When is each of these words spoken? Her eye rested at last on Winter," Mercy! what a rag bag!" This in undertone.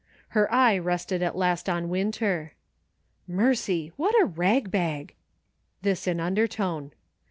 Her 0.29 0.51
eye 0.51 0.79
rested 0.79 1.21
at 1.21 1.35
last 1.35 1.69
on 1.69 1.87
Winter," 1.87 2.53
Mercy! 3.41 3.91
what 3.97 4.19
a 4.19 4.25
rag 4.25 4.71
bag!" 4.71 5.13
This 5.83 6.07
in 6.07 6.19
undertone. 6.19 6.93